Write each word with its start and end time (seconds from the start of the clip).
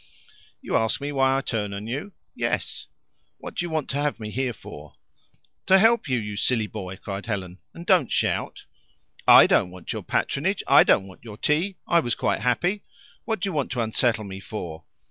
"You 0.63 0.75
ask 0.77 0.99
me 0.99 1.11
why 1.11 1.37
I 1.37 1.41
turn 1.41 1.75
on 1.75 1.85
you?" 1.85 2.13
"Yes." 2.33 2.87
"What 3.37 3.53
do 3.53 3.63
you 3.65 3.69
want 3.69 3.87
to 3.91 4.01
have 4.01 4.19
me 4.19 4.31
here 4.31 4.51
for?" 4.51 4.95
"To 5.67 5.77
help 5.77 6.09
you, 6.09 6.17
you 6.17 6.35
silly 6.37 6.65
boy!" 6.65 6.97
cried 6.97 7.27
Helen. 7.27 7.59
"And 7.75 7.85
don't 7.85 8.09
shout." 8.11 8.65
"I 9.27 9.45
don't 9.45 9.69
want 9.69 9.93
your 9.93 10.01
patronage. 10.01 10.63
I 10.67 10.83
don't 10.83 11.05
want 11.05 11.23
your 11.23 11.37
tea. 11.37 11.77
I 11.87 11.99
was 11.99 12.15
quite 12.15 12.41
happy. 12.41 12.83
What 13.25 13.41
do 13.41 13.49
you 13.49 13.53
want 13.53 13.71
to 13.73 13.81
unsettle 13.81 14.23
me 14.25 14.39
for?" 14.39 14.85